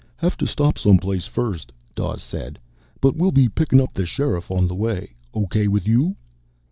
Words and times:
"Have 0.17 0.35
to 0.37 0.47
stop 0.47 0.79
someplace 0.79 1.27
first," 1.27 1.71
Dawes 1.93 2.23
said. 2.23 2.57
"But 3.01 3.15
we'll 3.15 3.31
be 3.31 3.47
pickin' 3.47 3.79
up 3.79 3.93
the 3.93 4.07
Sheriff 4.07 4.49
on 4.49 4.67
the 4.67 4.73
way. 4.73 5.13
Okay 5.35 5.67
with 5.67 5.87
you?" 5.87 6.15